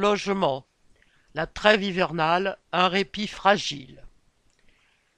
Logement. 0.00 0.64
La 1.34 1.48
trêve 1.48 1.82
hivernale, 1.82 2.56
un 2.70 2.86
répit 2.86 3.26
fragile. 3.26 4.04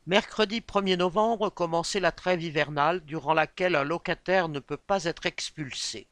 Mercredi 0.07 0.61
1er 0.61 0.97
novembre 0.97 1.51
commençait 1.51 2.01
la 2.01 2.13
trêve 2.13 2.43
hivernale 2.43 3.05
durant 3.05 3.35
laquelle 3.35 3.77
un 3.77 3.85
locataire 3.85 4.49
ne 4.49 4.59
peut 4.59 4.79
pas 4.79 5.05
être 5.05 5.27
expulsé. 5.27 6.07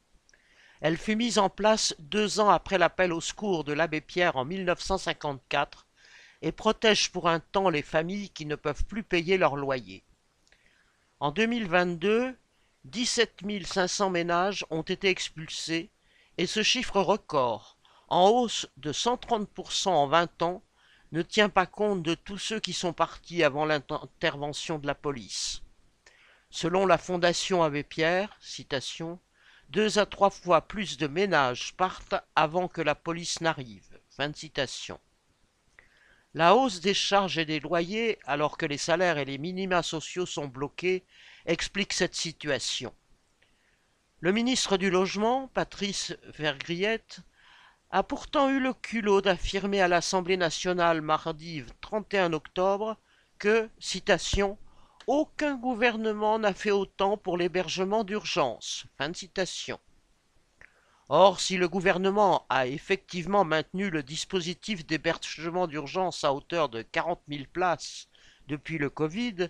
Elle 0.81 0.97
fut 0.97 1.15
mise 1.15 1.39
en 1.39 1.49
place 1.49 1.95
deux 1.97 2.39
ans 2.39 2.51
après 2.51 2.77
l'appel 2.77 3.11
au 3.11 3.21
secours 3.21 3.63
de 3.63 3.73
l'abbé 3.73 4.01
Pierre 4.01 4.35
en 4.35 4.45
1954 4.45 5.87
et 6.43 6.51
protège 6.51 7.11
pour 7.11 7.27
un 7.27 7.39
temps 7.39 7.69
les 7.69 7.81
familles 7.81 8.29
qui 8.29 8.45
ne 8.45 8.55
peuvent 8.55 8.85
plus 8.85 9.01
payer 9.01 9.39
leur 9.39 9.55
loyer. 9.55 10.03
En 11.19 11.31
2022, 11.31 12.37
17 12.83 13.41
500 13.65 14.11
ménages 14.11 14.63
ont 14.69 14.83
été 14.83 15.09
expulsés 15.09 15.89
et 16.37 16.45
ce 16.45 16.61
chiffre 16.61 17.01
record, 17.01 17.78
en 18.09 18.29
hausse 18.29 18.67
de 18.77 18.91
130% 18.91 19.89
en 19.89 20.07
20 20.07 20.41
ans, 20.41 20.63
ne 21.11 21.21
tient 21.21 21.49
pas 21.49 21.65
compte 21.65 22.03
de 22.03 22.13
tous 22.13 22.37
ceux 22.37 22.59
qui 22.59 22.73
sont 22.73 22.93
partis 22.93 23.43
avant 23.43 23.65
l'intervention 23.65 24.77
de 24.77 24.87
la 24.87 24.95
police. 24.95 25.61
Selon 26.51 26.85
la 26.85 26.97
Fondation 26.97 27.63
Abbé 27.63 27.83
Pierre, 27.83 28.39
deux 29.69 29.99
à 29.99 30.05
trois 30.05 30.29
fois 30.29 30.61
plus 30.61 30.97
de 30.97 31.07
ménages 31.07 31.73
partent 31.75 32.15
avant 32.35 32.67
que 32.67 32.81
la 32.81 32.95
police 32.95 33.41
n'arrive. 33.41 33.99
La 36.33 36.55
hausse 36.55 36.79
des 36.79 36.93
charges 36.93 37.37
et 37.37 37.45
des 37.45 37.59
loyers, 37.59 38.19
alors 38.25 38.57
que 38.57 38.65
les 38.65 38.77
salaires 38.77 39.17
et 39.17 39.25
les 39.25 39.37
minima 39.37 39.81
sociaux 39.81 40.25
sont 40.25 40.47
bloqués, 40.47 41.03
explique 41.45 41.93
cette 41.93 42.15
situation. 42.15 42.93
Le 44.19 44.31
ministre 44.31 44.77
du 44.77 44.89
Logement, 44.89 45.47
Patrice 45.53 46.15
Vergriette, 46.37 47.21
a 47.91 48.03
pourtant 48.03 48.49
eu 48.49 48.59
le 48.59 48.73
culot 48.73 49.21
d'affirmer 49.21 49.81
à 49.81 49.87
l'Assemblée 49.87 50.37
nationale 50.37 51.01
mardi 51.01 51.63
31 51.81 52.33
octobre 52.33 52.97
que, 53.39 53.67
citation, 53.79 54.57
aucun 55.07 55.55
gouvernement 55.55 56.37
n'a 56.37 56.53
fait 56.53 56.71
autant 56.71 57.17
pour 57.17 57.35
l'hébergement 57.35 58.03
d'urgence. 58.03 58.85
Fin 58.97 59.09
de 59.09 59.15
citation. 59.15 59.79
Or, 61.11 61.39
si 61.39 61.57
le 61.57 61.67
gouvernement 61.67 62.45
a 62.49 62.67
effectivement 62.67 63.43
maintenu 63.43 63.89
le 63.89 64.03
dispositif 64.03 64.85
d'hébergement 64.85 65.65
d'urgence 65.65 66.23
à 66.23 66.31
hauteur 66.31 66.69
de 66.69 66.83
40 66.83 67.19
000 67.27 67.45
places 67.51 68.07
depuis 68.47 68.77
le 68.77 68.91
Covid, 68.91 69.49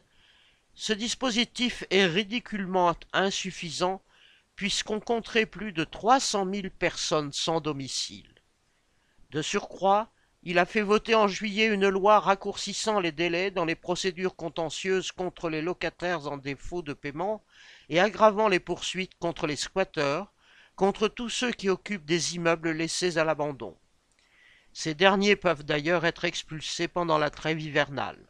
ce 0.76 0.94
dispositif 0.94 1.84
est 1.90 2.06
ridiculement 2.06 2.96
insuffisant 3.12 4.02
puisqu'on 4.60 5.00
compterait 5.00 5.46
plus 5.46 5.72
de 5.72 5.86
300 5.86 6.46
000 6.54 6.68
personnes 6.78 7.32
sans 7.32 7.62
domicile. 7.62 8.28
De 9.32 9.42
surcroît, 9.42 10.12
il 10.44 10.60
a 10.60 10.66
fait 10.66 10.82
voter 10.82 11.16
en 11.16 11.30
juillet 11.30 11.68
une 11.68 11.88
loi 11.88 12.20
raccourcissant 12.20 13.00
les 13.00 13.14
délais 13.14 13.52
dans 13.52 13.64
les 13.64 13.76
procédures 13.76 14.36
contentieuses 14.36 15.14
contre 15.14 15.50
les 15.50 15.62
locataires 15.62 16.30
en 16.30 16.36
défaut 16.36 16.82
de 16.82 16.92
paiement 16.92 17.42
et 17.88 18.02
aggravant 18.02 18.50
les 18.50 18.60
poursuites 18.60 19.18
contre 19.18 19.48
les 19.48 19.56
squatteurs, 19.56 20.34
contre 20.76 21.08
tous 21.08 21.30
ceux 21.30 21.54
qui 21.54 21.70
occupent 21.70 22.04
des 22.04 22.36
immeubles 22.36 22.72
laissés 22.72 23.18
à 23.18 23.24
l'abandon. 23.24 23.78
Ces 24.74 24.94
derniers 24.94 25.38
peuvent 25.38 25.64
d'ailleurs 25.64 26.04
être 26.04 26.26
expulsés 26.26 26.90
pendant 26.90 27.18
la 27.18 27.30
trêve 27.30 27.62
hivernale. 27.62 28.28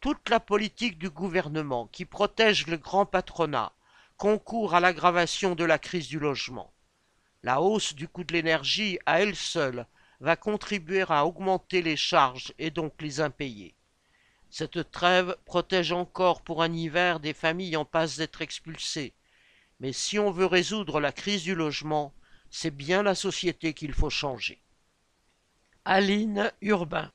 Toute 0.00 0.28
la 0.28 0.40
politique 0.40 0.98
du 0.98 1.08
gouvernement 1.08 1.86
qui 1.86 2.04
protège 2.04 2.66
le 2.66 2.76
grand 2.76 3.06
patronat 3.06 3.72
concourt 4.16 4.74
à 4.74 4.80
l'aggravation 4.80 5.54
de 5.54 5.64
la 5.64 5.78
crise 5.78 6.08
du 6.08 6.18
logement. 6.18 6.72
La 7.42 7.60
hausse 7.60 7.94
du 7.94 8.08
coût 8.08 8.24
de 8.24 8.32
l'énergie 8.32 8.98
à 9.04 9.20
elle 9.20 9.36
seule 9.36 9.86
va 10.20 10.36
contribuer 10.36 11.04
à 11.08 11.26
augmenter 11.26 11.82
les 11.82 11.96
charges 11.96 12.52
et 12.58 12.70
donc 12.70 12.94
les 13.00 13.20
impayés. 13.20 13.74
Cette 14.48 14.90
trêve 14.90 15.36
protège 15.44 15.92
encore 15.92 16.40
pour 16.40 16.62
un 16.62 16.72
hiver 16.72 17.20
des 17.20 17.34
familles 17.34 17.76
en 17.76 17.84
passe 17.84 18.16
d'être 18.16 18.40
expulsées. 18.40 19.12
Mais 19.80 19.92
si 19.92 20.18
on 20.18 20.30
veut 20.30 20.46
résoudre 20.46 20.98
la 21.00 21.12
crise 21.12 21.42
du 21.42 21.54
logement, 21.54 22.14
c'est 22.50 22.74
bien 22.74 23.02
la 23.02 23.14
société 23.14 23.74
qu'il 23.74 23.92
faut 23.92 24.08
changer. 24.08 24.62
Aline 25.84 26.50
Urbain 26.62 27.04